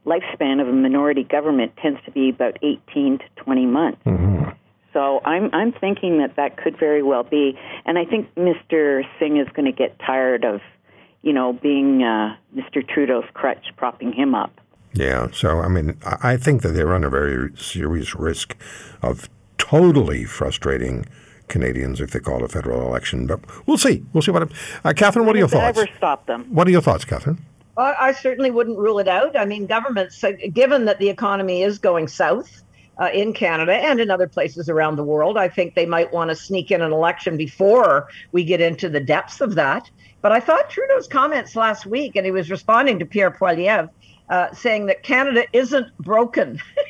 lifespan 0.04 0.60
of 0.60 0.68
a 0.68 0.72
minority 0.72 1.24
government 1.24 1.72
tends 1.82 1.98
to 2.04 2.12
be 2.12 2.28
about 2.28 2.58
18 2.62 3.18
to 3.18 3.24
20 3.42 3.66
months. 3.66 3.98
Mm-hmm. 4.06 4.50
So 4.92 5.20
I'm 5.24 5.50
I'm 5.52 5.72
thinking 5.72 6.18
that 6.18 6.36
that 6.36 6.56
could 6.56 6.78
very 6.78 7.02
well 7.02 7.24
be, 7.24 7.58
and 7.84 7.98
I 7.98 8.04
think 8.04 8.32
Mr. 8.34 9.02
Singh 9.18 9.38
is 9.38 9.48
going 9.54 9.66
to 9.66 9.72
get 9.72 9.98
tired 9.98 10.44
of, 10.44 10.60
you 11.22 11.32
know, 11.32 11.54
being 11.54 12.02
uh, 12.02 12.36
Mr. 12.54 12.86
Trudeau's 12.86 13.24
crutch 13.34 13.66
propping 13.76 14.12
him 14.12 14.34
up. 14.34 14.52
Yeah. 14.92 15.28
So 15.32 15.60
I 15.60 15.68
mean, 15.68 15.98
I 16.04 16.36
think 16.36 16.62
that 16.62 16.68
they 16.68 16.84
run 16.84 17.02
a 17.02 17.10
very 17.10 17.54
serious 17.56 18.14
risk 18.14 18.56
of 19.02 19.28
totally 19.58 20.24
frustrating 20.24 21.06
Canadians 21.48 22.00
if 22.00 22.10
they 22.10 22.20
call 22.20 22.44
a 22.44 22.48
federal 22.48 22.82
election. 22.82 23.26
But 23.26 23.40
we'll 23.66 23.78
see. 23.78 24.04
We'll 24.12 24.22
see 24.22 24.30
what. 24.30 24.50
Uh, 24.84 24.92
Catherine, 24.94 25.26
what 25.26 25.36
are 25.36 25.38
your 25.38 25.48
thoughts? 25.48 25.78
Ever 25.78 25.88
stop 25.96 26.26
them? 26.26 26.46
What 26.50 26.66
are 26.66 26.70
your 26.70 26.82
thoughts, 26.82 27.04
Catherine? 27.04 27.38
Well, 27.76 27.94
I 27.98 28.12
certainly 28.12 28.50
wouldn't 28.50 28.78
rule 28.78 28.98
it 28.98 29.08
out. 29.08 29.36
I 29.36 29.44
mean, 29.44 29.66
governments, 29.66 30.22
uh, 30.24 30.32
given 30.52 30.86
that 30.86 30.98
the 30.98 31.10
economy 31.10 31.62
is 31.62 31.78
going 31.78 32.08
south 32.08 32.62
uh, 32.98 33.10
in 33.12 33.34
Canada 33.34 33.74
and 33.74 34.00
in 34.00 34.10
other 34.10 34.26
places 34.26 34.70
around 34.70 34.96
the 34.96 35.04
world, 35.04 35.36
I 35.36 35.48
think 35.48 35.74
they 35.74 35.84
might 35.84 36.12
want 36.12 36.30
to 36.30 36.36
sneak 36.36 36.70
in 36.70 36.80
an 36.80 36.92
election 36.92 37.36
before 37.36 38.08
we 38.32 38.44
get 38.44 38.62
into 38.62 38.88
the 38.88 39.00
depths 39.00 39.42
of 39.42 39.56
that. 39.56 39.90
But 40.22 40.32
I 40.32 40.40
thought 40.40 40.70
Trudeau's 40.70 41.06
comments 41.06 41.54
last 41.54 41.84
week, 41.84 42.16
and 42.16 42.24
he 42.24 42.32
was 42.32 42.50
responding 42.50 42.98
to 42.98 43.06
Pierre 43.06 43.30
Poilievre, 43.30 43.90
uh, 44.30 44.52
saying 44.52 44.86
that 44.86 45.02
Canada 45.02 45.44
isn't 45.52 45.96
broken. 45.98 46.60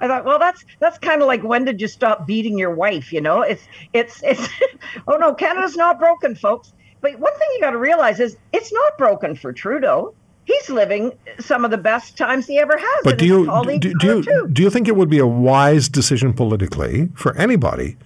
I 0.00 0.08
thought, 0.08 0.24
well, 0.24 0.38
that's 0.38 0.64
that's 0.80 0.98
kind 0.98 1.22
of 1.22 1.26
like 1.26 1.42
when 1.42 1.64
did 1.64 1.80
you 1.80 1.88
stop 1.88 2.26
beating 2.26 2.58
your 2.58 2.74
wife? 2.74 3.12
You 3.12 3.20
know, 3.20 3.42
it's 3.42 3.62
it's 3.92 4.22
it's. 4.22 4.48
oh 5.08 5.16
no, 5.16 5.34
Canada's 5.34 5.76
not 5.76 5.98
broken, 5.98 6.34
folks. 6.34 6.72
But 7.00 7.18
one 7.18 7.32
thing 7.38 7.48
you 7.54 7.60
got 7.60 7.72
to 7.72 7.78
realize 7.78 8.18
is 8.18 8.36
it's 8.52 8.72
not 8.72 8.96
broken 8.96 9.36
for 9.36 9.52
Trudeau. 9.52 10.14
He's 10.46 10.68
living 10.70 11.12
some 11.38 11.64
of 11.64 11.70
the 11.70 11.78
best 11.78 12.16
times 12.18 12.46
he 12.46 12.58
ever 12.58 12.76
has. 12.78 13.00
But 13.02 13.18
do 13.18 13.26
you 13.26 13.46
do, 13.78 13.94
do 13.98 14.06
you 14.06 14.22
too. 14.22 14.48
do 14.52 14.62
you 14.62 14.70
think 14.70 14.88
it 14.88 14.96
would 14.96 15.10
be 15.10 15.18
a 15.18 15.26
wise 15.26 15.88
decision 15.88 16.32
politically 16.32 17.08
for 17.14 17.36
anybody 17.36 17.96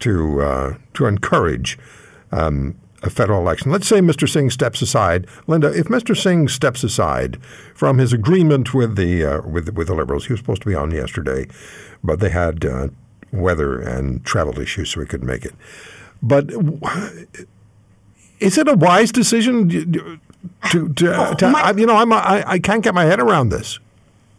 to 0.00 0.40
uh, 0.40 0.74
to 0.94 1.06
encourage 1.06 1.78
um, 2.32 2.76
a 3.02 3.10
federal 3.10 3.40
election. 3.40 3.70
Let's 3.70 3.86
say 3.86 4.00
Mr. 4.00 4.28
Singh 4.28 4.50
steps 4.50 4.82
aside. 4.82 5.26
Linda, 5.46 5.68
if 5.72 5.86
Mr. 5.86 6.16
Singh 6.16 6.48
steps 6.48 6.82
aside 6.82 7.40
from 7.74 7.98
his 7.98 8.12
agreement 8.12 8.74
with 8.74 8.96
the 8.96 9.24
uh, 9.24 9.42
with 9.42 9.74
with 9.74 9.86
the 9.86 9.94
Liberals, 9.94 10.26
he 10.26 10.32
was 10.32 10.40
supposed 10.40 10.62
to 10.62 10.68
be 10.68 10.74
on 10.74 10.90
yesterday, 10.90 11.46
but 12.02 12.20
they 12.20 12.30
had 12.30 12.64
uh, 12.64 12.88
weather 13.32 13.80
and 13.80 14.24
travel 14.24 14.58
issues, 14.58 14.90
so 14.90 15.00
he 15.00 15.06
couldn't 15.06 15.26
make 15.26 15.44
it. 15.44 15.54
But 16.22 16.50
is 18.40 18.58
it 18.58 18.68
a 18.68 18.74
wise 18.74 19.12
decision 19.12 19.68
to, 20.70 20.88
to, 20.94 21.14
oh, 21.14 21.34
to 21.34 21.50
my, 21.50 21.72
you 21.72 21.86
know 21.86 21.96
I'm, 21.96 22.12
I, 22.12 22.44
I 22.46 22.58
can't 22.58 22.82
get 22.82 22.94
my 22.94 23.04
head 23.04 23.20
around 23.20 23.50
this. 23.50 23.78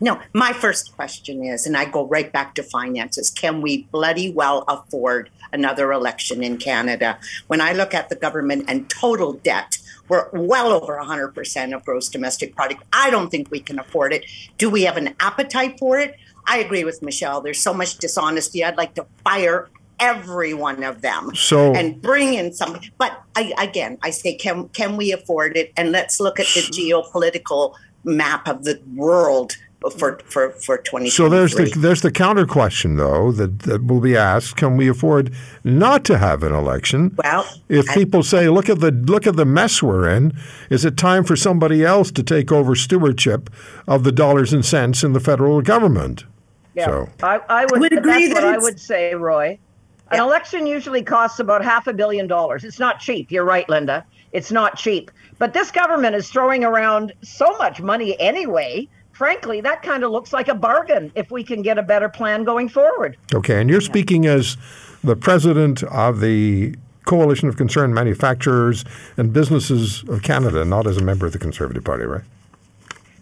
No, 0.02 0.20
my 0.34 0.54
first 0.54 0.96
question 0.96 1.44
is, 1.44 1.68
and 1.68 1.76
I 1.76 1.86
go 1.86 2.06
right 2.08 2.32
back 2.32 2.56
to 2.56 2.64
finances 2.64 3.30
can 3.30 3.62
we 3.62 3.84
bloody 3.92 4.32
well 4.32 4.64
afford 4.68 5.30
another 5.52 5.92
election 5.92 6.44
in 6.44 6.58
Canada? 6.58 7.20
When 7.48 7.60
I 7.62 7.74
look 7.74 7.94
at 7.94 8.10
the 8.10 8.16
government 8.16 8.66
and 8.68 8.90
total 8.90 9.34
debt, 9.34 9.78
we're 10.08 10.30
well 10.34 10.72
over 10.72 10.98
100% 10.98 11.76
of 11.76 11.86
gross 11.86 12.10
domestic 12.10 12.56
product. 12.56 12.84
I 12.94 13.10
don't 13.10 13.30
think 13.30 13.52
we 13.52 13.60
can 13.60 13.78
afford 13.78 14.14
it. 14.14 14.26
Do 14.58 14.70
we 14.70 14.84
have 14.84 14.98
an 14.98 15.16
appetite 15.20 15.78
for 15.80 16.00
it? 16.00 16.16
I 16.48 16.60
agree 16.60 16.84
with 16.84 17.02
Michelle. 17.02 17.42
There's 17.42 17.62
so 17.62 17.74
much 17.74 17.98
dishonesty. 17.98 18.64
I'd 18.64 18.78
like 18.78 18.96
to 18.96 19.06
fire 19.24 19.70
every 20.00 20.54
one 20.54 20.84
of 20.84 21.02
them 21.02 21.36
So- 21.36 21.74
and 21.74 22.02
bring 22.02 22.34
in 22.34 22.54
somebody. 22.54 22.92
But 22.98 23.22
I, 23.36 23.54
again, 23.60 23.98
I 24.02 24.12
say, 24.12 24.36
can 24.36 24.70
can 24.70 24.96
we 24.98 25.12
afford 25.12 25.58
it? 25.58 25.74
And 25.78 25.92
let's 25.92 26.20
look 26.20 26.40
at 26.40 26.48
the 26.48 26.62
geopolitical 26.62 27.76
map 28.04 28.48
of 28.48 28.64
the 28.64 28.82
world 28.96 29.58
for 29.98 30.20
for 30.26 30.50
for 30.52 30.78
twenty. 30.80 31.10
So 31.10 31.30
there's 31.30 31.56
the 31.56 31.72
there's 31.78 32.02
the 32.02 32.12
counter 32.12 32.46
question 32.46 32.98
though 32.98 33.32
that, 33.32 33.60
that 33.60 33.86
will 33.86 34.02
be 34.02 34.16
asked: 34.18 34.58
Can 34.58 34.76
we 34.78 34.90
afford 34.90 35.34
not 35.64 36.04
to 36.06 36.18
have 36.18 36.44
an 36.44 36.54
election? 36.54 37.16
Well, 37.24 37.46
if 37.70 37.90
I- 37.90 37.94
people 37.94 38.24
say, 38.24 38.50
"Look 38.50 38.70
at 38.70 38.80
the 38.82 38.92
look 38.92 39.26
at 39.26 39.36
the 39.38 39.46
mess 39.46 39.82
we're 39.82 40.10
in," 40.10 40.34
is 40.70 40.84
it 40.84 40.98
time 40.98 41.24
for 41.24 41.36
somebody 41.36 41.86
else 41.86 42.12
to 42.12 42.24
take 42.24 42.52
over 42.52 42.76
stewardship 42.76 43.50
of 43.88 44.04
the 44.04 44.12
dollars 44.12 44.52
and 44.52 44.66
cents 44.66 45.04
in 45.04 45.14
the 45.14 45.20
federal 45.22 45.62
government? 45.62 46.26
Yeah, 46.76 46.86
So 46.86 47.10
I, 47.24 47.40
I 47.50 47.66
would, 47.66 47.80
would 47.80 47.94
agree 47.94 48.28
that's 48.28 48.40
that 48.42 48.46
what 48.46 48.54
I 48.54 48.58
would 48.58 48.80
say, 48.80 49.16
Roy. 49.16 49.58
An 50.12 50.18
Yeah. 50.18 50.24
election 50.24 50.68
usually 50.68 51.04
costs 51.04 51.40
about 51.40 51.64
half 51.64 51.88
a 51.88 51.94
billion 51.94 52.28
dollars. 52.28 52.64
It's 52.64 52.80
not 52.80 53.00
cheap. 53.00 53.32
You're 53.32 53.44
right, 53.46 53.68
Linda. 53.70 54.06
It's 54.34 54.52
not 54.52 54.76
cheap. 54.78 55.10
But 55.40 55.54
this 55.54 55.72
government 55.72 56.16
is 56.16 56.30
throwing 56.30 56.64
around 56.64 57.14
so 57.22 57.56
much 57.58 57.82
money 57.82 58.20
anyway. 58.20 58.88
Frankly, 59.20 59.60
that 59.60 59.84
kind 59.84 60.06
of 60.06 60.12
looks 60.12 60.32
like 60.32 60.48
a 60.48 60.56
bargain 60.56 61.12
if 61.14 61.30
we 61.30 61.44
can 61.44 61.62
get 61.62 61.78
a 61.78 61.84
better 61.84 62.08
plan 62.08 62.46
going 62.46 62.70
forward. 62.70 63.18
okay, 63.36 63.60
and 63.60 63.70
you're 63.70 63.82
speaking 63.82 64.26
as 64.26 64.56
the 65.04 65.18
president 65.18 65.84
of 65.84 66.22
the 66.22 66.74
Coalition 67.04 67.50
of 67.50 67.58
Concerned 67.58 67.94
Manufacturers 67.94 68.86
and 69.18 69.34
Businesses 69.34 70.06
of 70.08 70.24
Canada, 70.24 70.64
not 70.64 70.88
as 70.88 70.96
a 70.96 71.04
member 71.04 71.26
of 71.26 71.34
the 71.34 71.38
Conservative 71.38 71.84
Party, 71.84 72.06
right? 72.06 72.24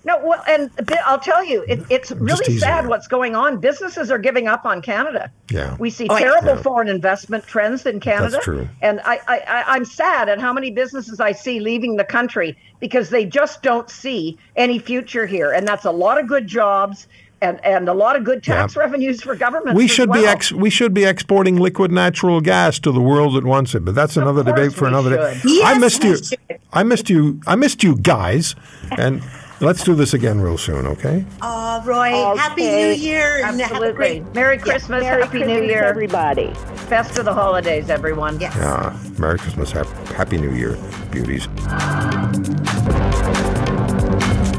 No, 0.07 0.17
well, 0.23 0.41
and 0.47 0.71
I'll 1.05 1.19
tell 1.19 1.43
you, 1.43 1.65
it, 1.67 1.81
it's 1.89 2.11
really 2.13 2.57
sad 2.57 2.87
what's 2.87 3.07
going 3.07 3.35
on. 3.35 3.59
Businesses 3.59 4.09
are 4.09 4.17
giving 4.17 4.47
up 4.47 4.65
on 4.65 4.81
Canada. 4.81 5.29
Yeah. 5.51 5.75
We 5.79 5.89
see 5.89 6.07
Oh, 6.09 6.17
terrible 6.17 6.55
Yeah. 6.55 6.61
foreign 6.61 6.87
investment 6.87 7.45
trends 7.45 7.85
in 7.85 7.99
Canada. 7.99 8.29
That's 8.31 8.45
true. 8.45 8.69
And 8.81 9.01
I, 9.03 9.19
I, 9.27 9.37
I, 9.39 9.63
I'm 9.75 9.83
sad 9.83 10.29
at 10.29 10.39
how 10.39 10.53
many 10.53 10.71
businesses 10.71 11.19
I 11.19 11.33
see 11.33 11.59
leaving 11.59 11.97
the 11.97 12.05
country 12.05 12.57
because 12.79 13.09
they 13.09 13.25
just 13.25 13.61
don't 13.63 13.89
see 13.89 14.37
any 14.55 14.79
future 14.79 15.25
here. 15.25 15.51
And 15.51 15.67
that's 15.67 15.83
a 15.83 15.91
lot 15.91 16.17
of 16.19 16.25
good 16.27 16.47
jobs 16.47 17.05
and, 17.41 17.59
and 17.65 17.89
a 17.89 17.93
lot 17.93 18.15
of 18.15 18.23
good 18.23 18.41
tax 18.43 18.75
Yeah. 18.75 18.83
revenues 18.83 19.21
for 19.21 19.35
governments. 19.35 19.75
We 19.77 19.85
as 19.85 19.91
should 19.91 20.11
be 20.11 20.25
ex- 20.25 20.53
we 20.53 20.69
should 20.69 20.93
be 20.93 21.03
exporting 21.03 21.57
liquid 21.57 21.91
natural 21.91 22.39
gas 22.41 22.79
to 22.79 22.91
the 22.93 23.01
world 23.01 23.35
that 23.35 23.43
wants 23.43 23.75
it, 23.75 23.83
but 23.83 23.93
that's 23.93 24.15
another 24.15 24.43
debate 24.43 24.71
for 24.73 24.85
we 24.85 24.87
another 24.89 25.17
day. 25.17 25.37
should. 25.39 25.63
I 25.63 25.77
missed 25.77 26.03
you. 26.03 26.15
should. 26.15 26.39
I 26.71 26.83
missed 26.83 27.09
you. 27.09 27.39
I 27.45 27.55
missed 27.55 27.83
you 27.83 27.95
guys, 27.97 28.55
and 28.97 29.21
let's 29.59 29.83
do 29.83 29.95
this 29.95 30.13
again 30.13 30.39
real 30.39 30.57
soon, 30.57 30.85
okay? 30.87 31.25
Oh, 31.41 31.81
Roy, 31.85 32.11
Happy 32.37 32.63
New 32.63 32.89
Year. 32.89 33.37
and 33.45 33.59
have 33.59 33.71
a 33.71 33.75
Absolutely. 33.75 33.93
great- 33.93 34.35
Merry 34.35 34.57
Christmas, 34.57 34.89
Merry 35.01 35.21
Happy 35.23 35.39
New 35.39 35.45
Christmas, 35.45 35.67
Year, 35.69 35.83
everybody. 35.83 36.53
best 36.89 37.17
of 37.17 37.25
the 37.25 37.33
holidays, 37.33 37.89
everyone. 37.89 38.39
Yes. 38.39 38.55
Uh, 38.55 38.95
Merry 39.17 39.37
Christmas, 39.37 39.71
hap- 39.71 39.87
Happy 40.09 40.37
New 40.37 40.51
Year, 40.51 40.77
beauties. 41.11 41.47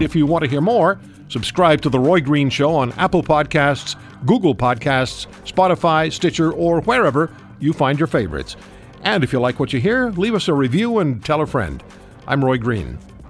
If 0.00 0.14
you 0.14 0.26
want 0.26 0.45
to 0.45 0.50
hear 0.50 0.61
more, 0.61 0.99
subscribe 1.28 1.81
to 1.83 1.88
The 1.88 1.99
Roy 1.99 2.21
Green 2.21 2.50
Show 2.50 2.75
on 2.75 2.93
Apple 2.93 3.23
Podcasts, 3.23 3.97
Google 4.26 4.55
Podcasts, 4.55 5.26
Spotify, 5.45 6.12
Stitcher, 6.12 6.52
or 6.52 6.81
wherever 6.83 7.31
you 7.61 7.73
find 7.73 7.99
your 7.99 8.07
favorites. 8.09 8.57
And 9.02 9.25
if 9.25 9.33
you 9.33 9.40
like 9.40 9.59
what 9.61 9.73
you 9.73 9.81
hear, 9.81 10.11
leave 10.11 10.35
us 10.35 10.49
a 10.49 10.55
review 10.55 10.99
and 10.99 11.25
tell 11.25 11.40
a 11.40 11.47
friend. 11.47 11.83
I'm 12.26 12.45
Roy 12.45 12.59
Green. 12.59 12.99